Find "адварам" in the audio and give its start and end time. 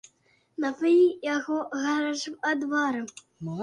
2.57-3.07